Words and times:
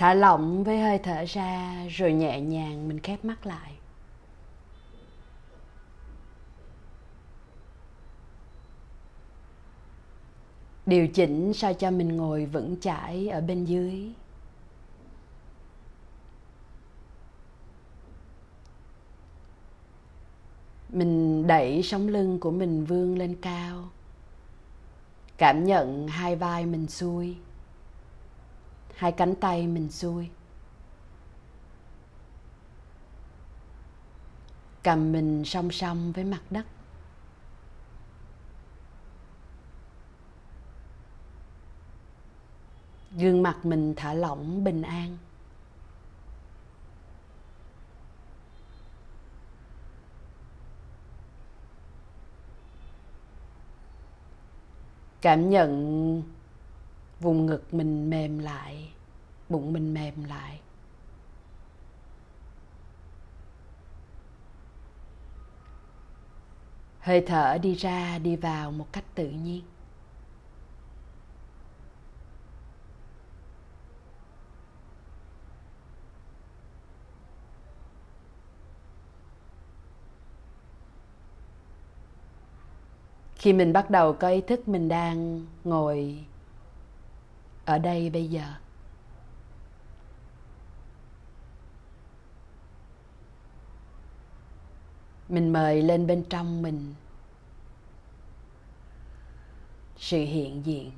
thả 0.00 0.14
lỏng 0.14 0.64
với 0.64 0.80
hơi 0.80 0.98
thở 0.98 1.24
ra 1.24 1.84
rồi 1.90 2.12
nhẹ 2.12 2.40
nhàng 2.40 2.88
mình 2.88 3.00
khép 3.00 3.24
mắt 3.24 3.46
lại. 3.46 3.72
Điều 10.86 11.08
chỉnh 11.08 11.52
sao 11.54 11.74
cho 11.74 11.90
mình 11.90 12.16
ngồi 12.16 12.46
vững 12.46 12.76
chãi 12.80 13.28
ở 13.28 13.40
bên 13.40 13.64
dưới. 13.64 14.12
Mình 20.88 21.46
đẩy 21.46 21.82
sống 21.82 22.08
lưng 22.08 22.40
của 22.40 22.50
mình 22.50 22.84
vươn 22.84 23.18
lên 23.18 23.36
cao. 23.42 23.88
Cảm 25.36 25.64
nhận 25.64 26.08
hai 26.08 26.36
vai 26.36 26.66
mình 26.66 26.88
xuôi 26.88 27.36
hai 29.00 29.12
cánh 29.12 29.34
tay 29.34 29.66
mình 29.66 29.90
xuôi. 29.90 30.30
Cầm 34.82 35.12
mình 35.12 35.44
song 35.44 35.70
song 35.70 36.12
với 36.12 36.24
mặt 36.24 36.42
đất. 36.50 36.66
Gương 43.16 43.42
mặt 43.42 43.64
mình 43.64 43.94
thả 43.96 44.14
lỏng 44.14 44.64
bình 44.64 44.82
an. 44.82 45.18
Cảm 55.20 55.50
nhận 55.50 56.39
vùng 57.20 57.46
ngực 57.46 57.74
mình 57.74 58.10
mềm 58.10 58.38
lại, 58.38 58.92
bụng 59.48 59.72
mình 59.72 59.94
mềm 59.94 60.24
lại. 60.24 60.60
Hơi 67.00 67.24
thở 67.26 67.58
đi 67.62 67.74
ra, 67.74 68.18
đi 68.18 68.36
vào 68.36 68.72
một 68.72 68.86
cách 68.92 69.04
tự 69.14 69.30
nhiên. 69.30 69.62
Khi 83.36 83.52
mình 83.52 83.72
bắt 83.72 83.90
đầu 83.90 84.12
có 84.12 84.28
ý 84.28 84.40
thức 84.40 84.68
mình 84.68 84.88
đang 84.88 85.46
ngồi 85.64 86.24
ở 87.70 87.78
đây 87.78 88.10
bây 88.10 88.28
giờ. 88.28 88.54
Mình 95.28 95.52
mời 95.52 95.82
lên 95.82 96.06
bên 96.06 96.24
trong 96.30 96.62
mình. 96.62 96.94
Sự 99.96 100.18
hiện 100.18 100.66
diện. 100.66 100.92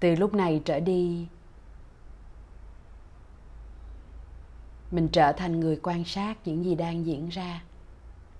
Từ 0.00 0.14
lúc 0.14 0.34
này 0.34 0.62
trở 0.64 0.80
đi, 0.80 1.26
mình 4.90 5.08
trở 5.12 5.32
thành 5.32 5.60
người 5.60 5.80
quan 5.82 6.04
sát 6.04 6.34
những 6.44 6.64
gì 6.64 6.74
đang 6.74 7.06
diễn 7.06 7.28
ra 7.28 7.62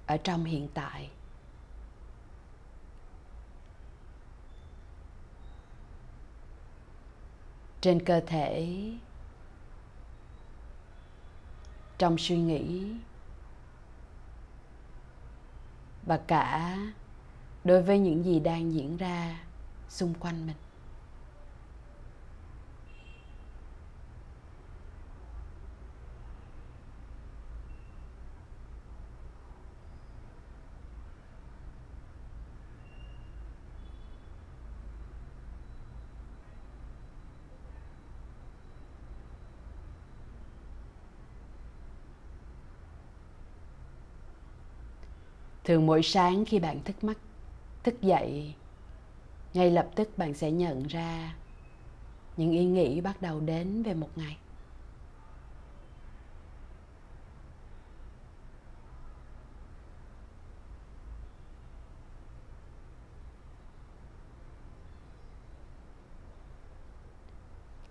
ở 0.08 0.16
trong 0.16 0.44
hiện 0.44 0.68
tại. 0.74 1.10
Trên 7.80 8.04
cơ 8.04 8.20
thể, 8.26 8.68
trong 11.98 12.18
suy 12.18 12.36
nghĩ, 12.36 12.92
và 16.06 16.20
cả 16.26 16.76
đối 17.64 17.82
với 17.82 17.98
những 17.98 18.24
gì 18.24 18.40
đang 18.40 18.72
diễn 18.72 18.96
ra 18.96 19.40
xung 19.88 20.14
quanh 20.14 20.46
mình. 20.46 20.56
Thường 45.68 45.86
mỗi 45.86 46.02
sáng 46.02 46.44
khi 46.44 46.58
bạn 46.58 46.80
thức 46.84 47.04
mắt, 47.04 47.18
thức 47.82 48.02
dậy, 48.02 48.54
ngay 49.54 49.70
lập 49.70 49.88
tức 49.94 50.18
bạn 50.18 50.34
sẽ 50.34 50.50
nhận 50.50 50.86
ra 50.86 51.34
những 52.36 52.50
ý 52.52 52.64
nghĩ 52.64 53.00
bắt 53.00 53.22
đầu 53.22 53.40
đến 53.40 53.82
về 53.82 53.94
một 53.94 54.08
ngày. 54.16 54.36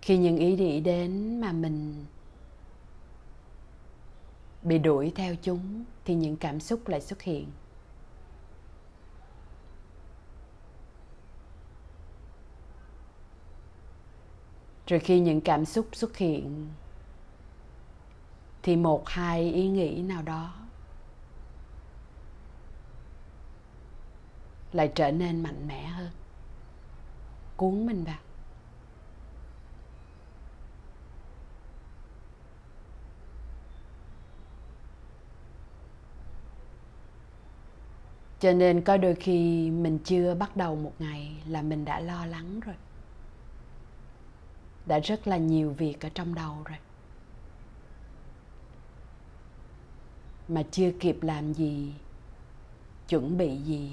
Khi 0.02 0.18
những 0.18 0.38
ý 0.38 0.56
nghĩ 0.56 0.80
đến 0.80 1.42
mà 1.42 1.52
mình 1.52 2.06
bị 4.64 4.78
đuổi 4.78 5.12
theo 5.16 5.36
chúng, 5.42 5.84
thì 6.06 6.16
những 6.16 6.38
cảm 6.38 6.60
xúc 6.60 6.88
lại 6.88 7.02
xuất 7.02 7.22
hiện. 7.22 7.52
Rồi 14.88 15.00
khi 15.00 15.20
những 15.20 15.42
cảm 15.42 15.66
xúc 15.66 15.88
xuất 15.94 16.18
hiện, 16.18 16.68
thì 18.64 18.76
một, 18.76 19.10
hai 19.10 19.52
ý 19.52 19.68
nghĩ 19.68 20.02
nào 20.02 20.22
đó 20.22 20.54
lại 24.74 24.92
trở 24.96 25.12
nên 25.12 25.44
mạnh 25.44 25.68
mẽ 25.68 25.86
hơn. 25.86 26.12
Cuốn 27.58 27.86
mình 27.86 28.04
vào. 28.04 28.18
Cho 38.40 38.52
nên 38.54 38.82
có 38.82 38.98
đôi 38.98 39.16
khi 39.16 39.72
mình 39.72 40.00
chưa 40.04 40.36
bắt 40.36 40.58
đầu 40.58 40.76
một 40.76 40.94
ngày 41.00 41.44
là 41.48 41.62
mình 41.62 41.86
đã 41.86 42.00
lo 42.00 42.26
lắng 42.26 42.60
rồi 42.60 42.76
đã 44.88 45.00
rất 45.00 45.28
là 45.28 45.38
nhiều 45.38 45.72
việc 45.72 46.06
ở 46.06 46.10
trong 46.10 46.36
đầu 46.36 46.56
rồi. 46.66 46.78
Mà 50.48 50.64
chưa 50.72 50.92
kịp 51.00 51.18
làm 51.22 51.54
gì, 51.54 51.94
chuẩn 53.10 53.38
bị 53.38 53.58
gì, 53.58 53.92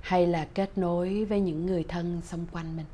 hay 0.00 0.26
là 0.26 0.48
kết 0.54 0.78
nối 0.78 1.24
với 1.24 1.40
những 1.40 1.66
người 1.66 1.84
thân 1.88 2.20
xung 2.22 2.46
quanh 2.52 2.76
mình. 2.76 2.86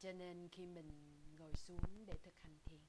Cho 0.00 0.12
nên 0.12 0.48
khi 0.48 0.66
mình 0.66 0.90
ngồi 1.38 1.52
xuống 1.54 2.06
để 2.06 2.14
thực 2.22 2.38
hành 2.40 2.58
thiền 2.64 2.80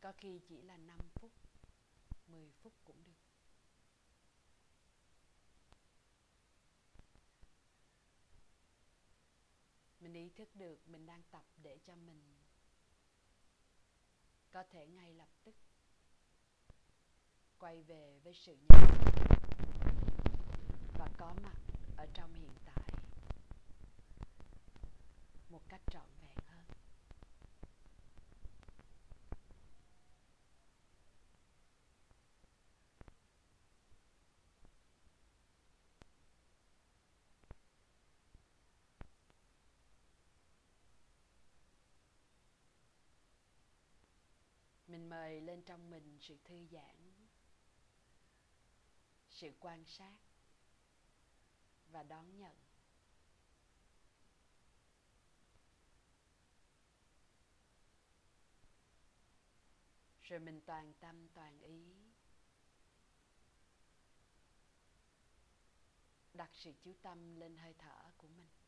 có 0.00 0.12
khi 0.18 0.40
chỉ 0.48 0.62
là 0.62 0.76
5 0.76 0.98
phút 1.14 1.32
10 2.26 2.50
phút 2.62 2.72
cũng 2.84 3.04
được. 3.04 3.12
Mình 10.00 10.14
ý 10.14 10.30
thức 10.36 10.56
được 10.56 10.88
mình 10.88 11.06
đang 11.06 11.22
tập 11.30 11.44
để 11.62 11.78
cho 11.86 11.96
mình 11.96 12.34
có 14.50 14.64
thể 14.70 14.86
ngay 14.86 15.14
lập 15.14 15.28
tức 15.44 15.54
quay 17.58 17.82
về 17.82 18.20
với 18.24 18.34
sự 18.34 18.56
nhận 18.68 18.90
và 20.98 21.08
có 21.18 21.34
mặt 21.42 21.56
ở 21.96 22.06
trong 22.14 22.34
hiện 22.34 22.54
tại 22.64 22.89
một 25.50 25.68
cách 25.68 25.80
trọn 25.90 26.06
vẹn 26.22 26.36
hơn. 26.48 26.64
Mình 44.86 45.08
mời 45.08 45.40
lên 45.40 45.62
trong 45.62 45.90
mình 45.90 46.18
sự 46.20 46.38
thư 46.44 46.66
giãn, 46.66 47.12
sự 49.30 49.52
quan 49.60 49.84
sát 49.84 50.18
và 51.88 52.02
đón 52.02 52.38
nhận. 52.38 52.69
Rồi 60.30 60.40
mình 60.40 60.60
toàn 60.60 60.92
tâm, 61.00 61.28
toàn 61.34 61.60
ý. 61.60 61.94
Đặt 66.34 66.50
sự 66.52 66.72
chú 66.84 66.92
tâm 67.02 67.34
lên 67.36 67.56
hơi 67.56 67.74
thở 67.78 68.10
của 68.16 68.28
mình. 68.28 68.59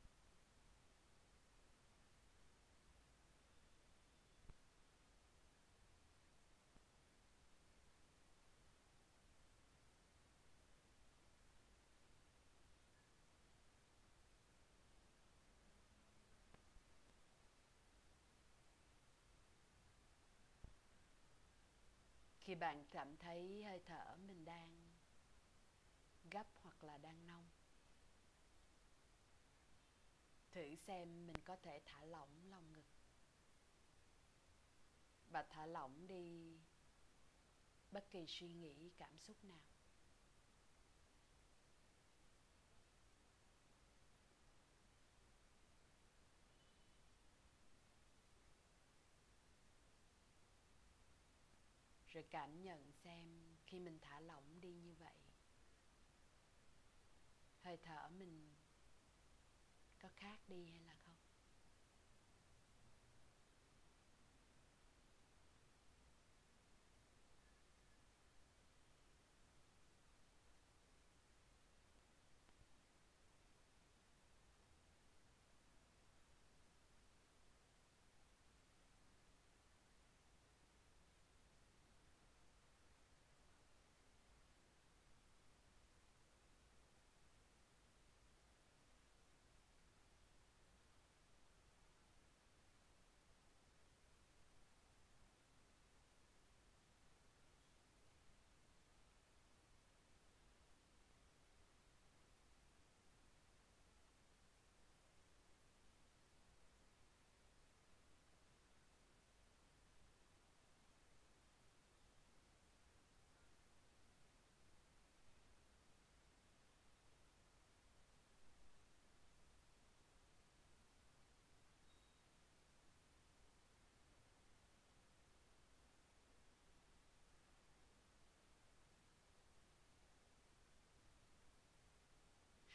Khi 22.45 22.55
bạn 22.55 22.85
cảm 22.91 23.17
thấy 23.17 23.65
hơi 23.65 23.81
thở 23.87 24.17
mình 24.17 24.45
đang 24.45 24.97
gấp 26.31 26.47
hoặc 26.63 26.85
là 26.85 26.99
đang 26.99 27.27
nông 27.27 27.49
thử 30.53 30.75
xem 30.77 31.27
mình 31.27 31.37
có 31.45 31.57
thể 31.57 31.81
thả 31.85 32.05
lỏng 32.05 32.51
lòng 32.51 32.73
ngực. 32.73 32.87
Và 35.31 35.43
thả 35.43 35.67
lỏng 35.67 36.07
đi 36.07 36.59
bất 37.91 38.11
kỳ 38.11 38.27
suy 38.27 38.53
nghĩ, 38.53 38.91
cảm 38.99 39.19
xúc 39.19 39.45
nào. 39.45 39.63
Cảm 52.33 52.63
nhận 52.63 52.93
xem 52.93 53.57
khi 53.67 53.79
mình 53.79 53.99
thả 54.01 54.21
lỏng 54.21 54.61
đi 54.61 54.75
như 54.75 54.95
vậy, 54.95 55.15
hơi 57.59 57.79
thở 57.83 58.09
mình 58.09 58.55
có 59.99 60.09
khác 60.17 60.49
đi 60.49 60.67
hay 60.67 60.81
là 60.81 60.95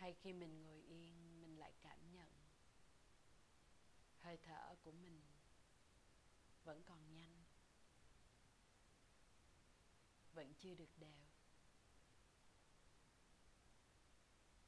hay 0.07 0.13
khi 0.13 0.33
mình 0.33 0.62
ngồi 0.62 0.81
yên, 0.81 1.42
mình 1.42 1.59
lại 1.59 1.74
cảm 1.81 2.12
nhận. 2.13 2.30
Hơi 4.19 4.38
thở 4.38 4.75
của 4.83 4.92
mình 4.92 5.21
vẫn 6.63 6.83
còn 6.83 7.15
nhanh. 7.15 7.44
Vẫn 10.33 10.54
chưa 10.59 10.75
được 10.75 10.98
đều. 10.98 11.19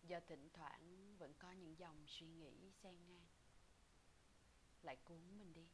Do 0.03 0.19
thỉnh 0.27 0.49
thoảng 0.53 1.15
vẫn 1.17 1.33
có 1.39 1.51
những 1.51 1.79
dòng 1.79 2.07
suy 2.07 2.27
nghĩ 2.27 2.71
xen 2.83 2.95
ngang. 3.07 3.27
Lại 4.81 4.95
cuốn 5.03 5.39
mình 5.39 5.53
đi. 5.53 5.67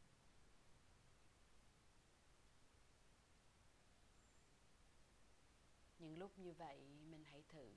Những 5.99 6.17
lúc 6.17 6.39
như 6.39 6.53
vậy, 6.53 6.81
mình 7.09 7.23
hãy 7.23 7.43
thử 7.49 7.71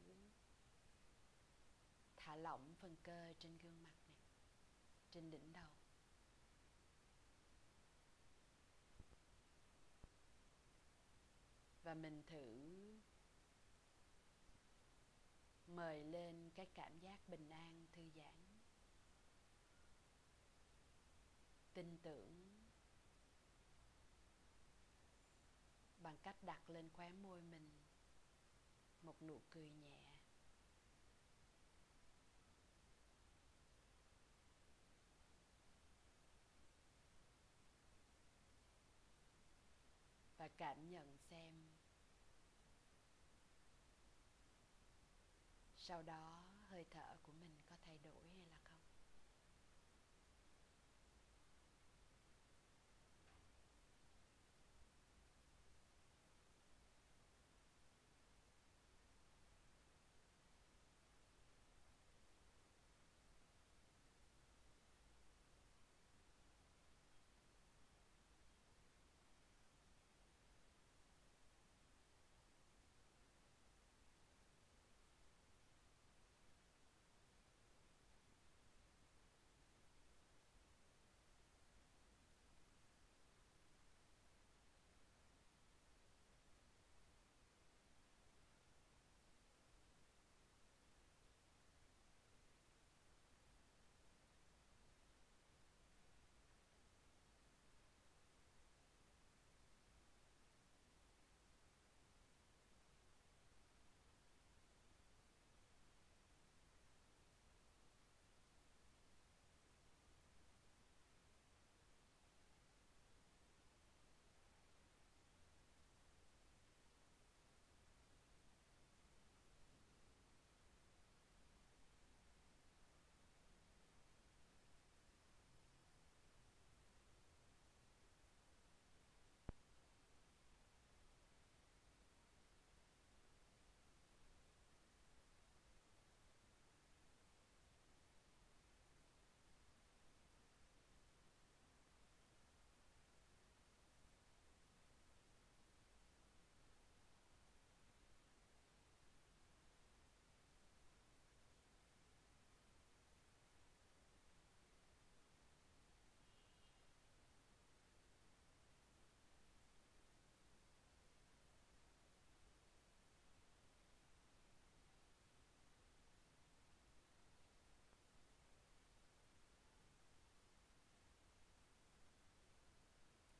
thả 2.28 2.36
lỏng 2.36 2.74
phần 2.80 2.96
cơ 3.02 3.32
trên 3.38 3.58
gương 3.58 3.82
mặt 3.82 3.94
này, 4.08 4.20
trên 5.10 5.30
đỉnh 5.30 5.52
đầu. 5.52 5.70
Và 11.82 11.94
mình 11.94 12.22
thử 12.22 12.56
mời 15.66 16.04
lên 16.04 16.50
cái 16.50 16.66
cảm 16.66 16.98
giác 16.98 17.28
bình 17.28 17.48
an, 17.48 17.86
thư 17.92 18.10
giãn. 18.10 18.60
Tin 21.74 21.98
tưởng 22.02 22.58
bằng 25.98 26.16
cách 26.22 26.42
đặt 26.42 26.70
lên 26.70 26.90
khóe 26.90 27.12
môi 27.12 27.42
mình 27.42 27.70
một 29.02 29.22
nụ 29.22 29.40
cười 29.50 29.70
nhẹ 29.70 30.08
và 40.38 40.47
cảm 40.58 40.88
nhận 40.88 41.18
xem. 41.18 41.54
Sau 45.76 46.02
đó 46.02 46.46
hơi 46.68 46.84
thở 46.90 47.16
của 47.22 47.32
mình 47.32 47.62
có 47.70 47.76
thay 47.84 47.98
đổi 47.98 48.28
hay 48.28 48.44
là 48.44 48.57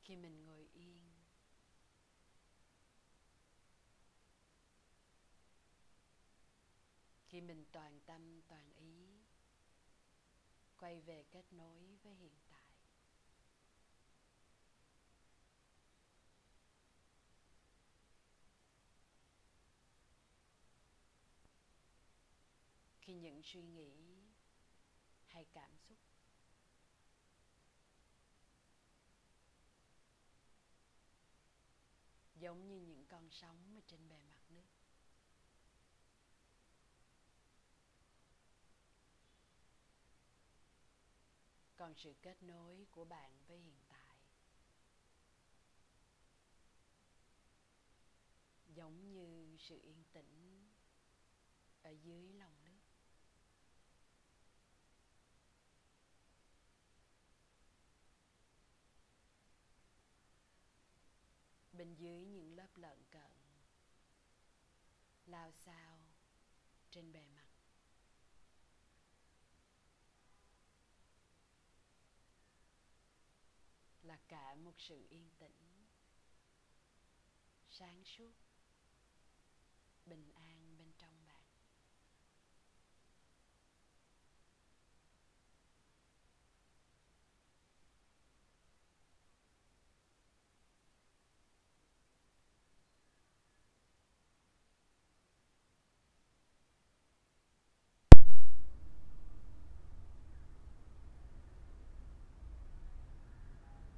khi 0.08 0.16
mình 0.16 0.46
ngồi 0.46 0.68
yên. 0.72 1.00
Khi 7.28 7.40
mình 7.40 7.64
toàn 7.72 8.00
tâm, 8.06 8.42
toàn 8.48 8.72
ý, 8.72 9.06
quay 10.76 11.00
về 11.00 11.24
kết 11.30 11.52
nối 11.52 11.96
với 12.02 12.14
hiện 12.14 12.38
tại. 12.48 12.64
Khi 23.00 23.14
những 23.14 23.42
suy 23.42 23.62
nghĩ 23.62 23.92
hay 25.26 25.44
cảm 25.44 25.78
xúc 25.78 26.07
giống 32.48 32.66
như 32.66 32.80
những 32.80 33.04
con 33.06 33.30
sóng 33.30 33.74
mà 33.74 33.80
trên 33.86 34.08
bề 34.08 34.22
mặt 34.22 34.40
nước. 34.50 34.62
Còn 41.76 41.94
sự 41.94 42.14
kết 42.22 42.42
nối 42.42 42.86
của 42.90 43.04
bạn 43.04 43.32
với 43.46 43.58
hiện 43.58 43.78
tại 43.88 44.16
giống 48.66 49.12
như 49.12 49.56
sự 49.58 49.80
yên 49.82 50.04
tĩnh 50.12 50.68
ở 51.82 51.90
dưới 51.90 52.32
lòng 52.32 52.64
nước. 52.64 52.78
Bên 61.72 61.94
dưới 61.94 62.27
lợn 62.78 63.04
cận, 63.10 63.32
lao 65.26 65.52
sao 65.52 65.98
trên 66.90 67.12
bề 67.12 67.26
mặt. 67.26 67.44
Là 74.02 74.18
cả 74.28 74.54
một 74.54 74.74
sự 74.78 75.06
yên 75.10 75.30
tĩnh, 75.38 75.86
sáng 77.68 78.04
suốt, 78.04 78.32
bình 80.06 80.30
an 80.30 80.76
bên 80.78 80.92
trong 80.98 81.24
bạn 81.26 81.48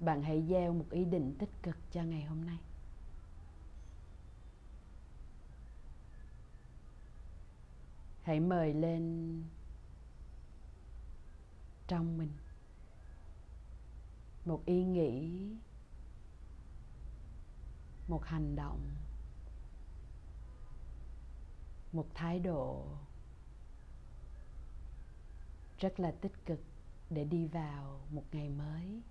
bạn 0.01 0.23
hãy 0.23 0.43
gieo 0.49 0.73
một 0.73 0.87
ý 0.91 1.05
định 1.05 1.35
tích 1.39 1.63
cực 1.63 1.77
cho 1.91 2.03
ngày 2.03 2.25
hôm 2.25 2.45
nay. 2.45 2.59
Hãy 8.23 8.41
mời 8.41 8.75
lên 8.75 9.45
trong 11.87 12.19
mình 12.19 12.31
một 14.45 14.63
ý 14.67 14.85
nghĩ, 14.85 15.47
một 18.09 18.25
hành 18.25 18.57
động, 18.57 18.91
một 21.93 22.07
thái 22.15 22.39
độ 22.39 22.87
rất 25.79 26.01
là 26.01 26.11
tích 26.21 26.47
cực 26.47 26.61
để 27.11 27.25
đi 27.25 27.47
vào 27.47 28.01
một 28.11 28.25
ngày 28.33 28.49
mới. 28.49 29.03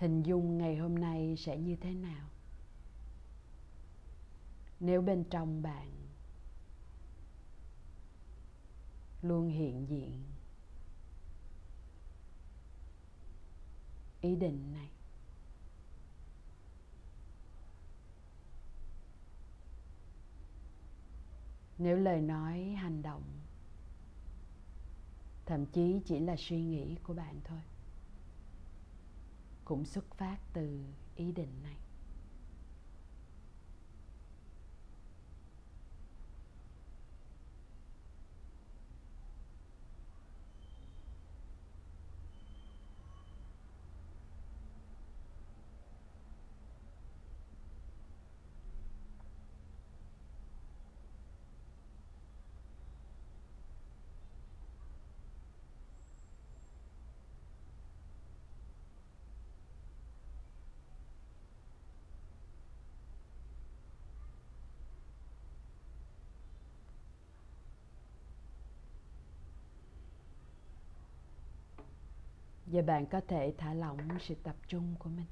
Hình 0.00 0.22
dung 0.22 0.58
ngày 0.58 0.76
hôm 0.76 0.98
nay 0.98 1.34
sẽ 1.38 1.58
như 1.58 1.76
thế 1.76 1.94
nào? 1.94 2.28
Nếu 4.80 5.02
bên 5.02 5.24
trong 5.30 5.62
bạn 5.62 5.90
luôn 9.22 9.48
hiện 9.48 9.86
diện 9.88 10.24
ý 14.20 14.36
định 14.36 14.72
này, 14.72 14.90
nếu 21.78 21.96
lời 21.96 22.20
nói, 22.20 22.74
hành 22.78 23.02
động 23.02 23.22
thậm 25.46 25.66
chí 25.66 26.00
chỉ 26.06 26.20
là 26.20 26.36
suy 26.38 26.60
nghĩ 26.60 26.96
của 27.02 27.14
bạn 27.14 27.40
thôi 27.44 27.60
cũng 29.70 29.84
xuất 29.84 30.14
phát 30.14 30.36
từ 30.52 30.84
ý 31.16 31.32
định 31.32 31.62
này. 31.62 31.76
Giờ 72.70 72.82
bạn 72.82 73.06
có 73.06 73.20
thể 73.28 73.54
thả 73.58 73.74
lỏng 73.74 73.98
sự 74.20 74.34
tập 74.42 74.56
trung 74.68 74.94
của 74.98 75.10
mình. 75.10 75.26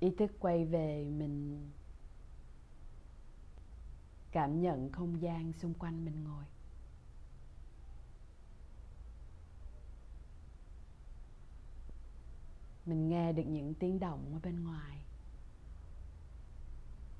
Ý 0.00 0.10
thức 0.18 0.30
quay 0.40 0.64
về 0.64 1.04
mình 1.04 1.70
cảm 4.32 4.60
nhận 4.60 4.92
không 4.92 5.22
gian 5.22 5.52
xung 5.52 5.74
quanh 5.74 6.04
mình 6.04 6.24
ngồi. 6.24 6.44
Mình 12.86 13.08
nghe 13.08 13.32
được 13.32 13.46
những 13.46 13.74
tiếng 13.74 14.00
động 14.00 14.32
ở 14.32 14.38
bên 14.42 14.64
ngoài. 14.64 14.98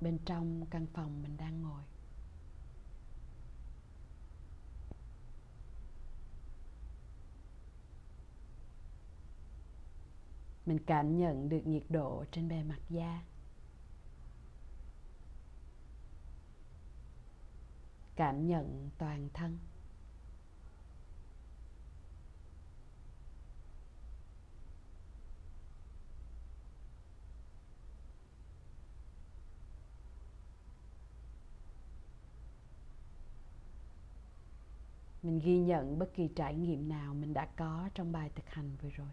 Bên 0.00 0.18
trong 0.24 0.66
căn 0.70 0.86
phòng 0.92 1.22
mình 1.22 1.36
đang 1.36 1.62
ngồi. 1.62 1.82
Mình 10.68 10.78
cảm 10.86 11.18
nhận 11.18 11.48
được 11.48 11.66
nhiệt 11.66 11.82
độ 11.88 12.24
trên 12.32 12.48
bề 12.48 12.62
mặt 12.62 12.80
da. 12.90 13.22
Cảm 18.16 18.46
nhận 18.46 18.90
toàn 18.98 19.28
thân. 19.34 19.58
Mình 35.22 35.38
ghi 35.38 35.58
nhận 35.58 35.98
bất 35.98 36.14
kỳ 36.14 36.28
trải 36.36 36.54
nghiệm 36.54 36.88
nào 36.88 37.14
mình 37.14 37.34
đã 37.34 37.48
có 37.56 37.90
trong 37.94 38.12
bài 38.12 38.30
thực 38.34 38.46
hành 38.46 38.76
vừa 38.82 38.90
rồi. 38.90 39.08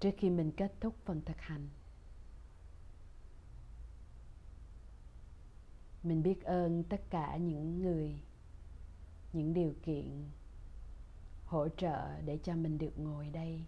Trước 0.00 0.10
khi 0.18 0.30
mình 0.30 0.52
kết 0.56 0.72
thúc 0.80 0.94
phần 1.04 1.20
thực 1.26 1.40
hành, 1.40 1.68
mình 6.02 6.22
biết 6.22 6.44
ơn 6.44 6.84
tất 6.84 7.00
cả 7.10 7.36
những 7.36 7.82
người, 7.82 8.20
những 9.32 9.54
điều 9.54 9.74
kiện 9.82 10.30
hỗ 11.44 11.68
trợ 11.68 12.20
để 12.20 12.38
cho 12.44 12.54
mình 12.54 12.78
được 12.78 12.98
ngồi 12.98 13.30
đây 13.30 13.64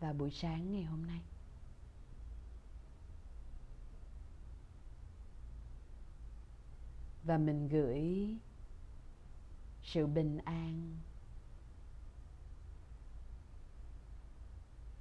vào 0.00 0.12
buổi 0.12 0.30
sáng 0.30 0.72
ngày 0.72 0.82
hôm 0.82 1.06
nay. 1.06 1.20
Và 7.24 7.38
mình 7.38 7.68
gửi 7.68 8.34
sự 9.82 10.06
bình 10.06 10.38
an 10.38 10.98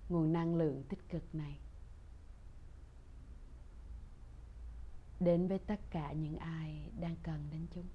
nguồn 0.09 0.33
năng 0.33 0.55
lượng 0.55 0.83
tích 0.89 1.09
cực 1.09 1.35
này. 1.35 1.59
Đến 5.19 5.47
với 5.47 5.59
tất 5.59 5.79
cả 5.89 6.11
những 6.11 6.37
ai 6.37 6.91
đang 6.99 7.15
cần 7.23 7.47
đến 7.51 7.67
chúng. 7.75 7.85